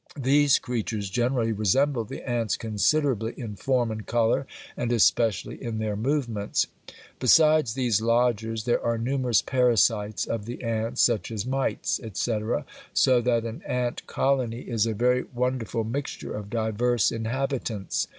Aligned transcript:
These 0.17 0.57
creatures 0.57 1.11
generally 1.11 1.51
resemble 1.51 2.03
the 2.05 2.27
ants 2.27 2.57
considerably 2.57 3.35
in 3.37 3.55
form 3.55 3.91
and 3.91 4.03
colour 4.03 4.47
and 4.75 4.91
especially 4.91 5.63
in 5.63 5.77
their 5.77 5.95
movements. 5.95 6.65
Besides 7.19 7.75
these 7.75 8.01
lodgers 8.01 8.63
there 8.63 8.81
are 8.83 8.97
numerous 8.97 9.43
parasites 9.43 10.25
of 10.25 10.45
the 10.47 10.63
ants, 10.63 11.03
such 11.03 11.29
as 11.29 11.45
mites, 11.45 11.99
etc., 12.01 12.65
so 12.95 13.21
that 13.21 13.45
an 13.45 13.61
ant 13.63 14.07
colony 14.07 14.61
is 14.61 14.87
a 14.87 14.95
very 14.95 15.21
wonderful 15.35 15.83
mixture 15.83 16.33
of 16.33 16.49
diverse 16.49 17.11
inhabitants. 17.11 18.07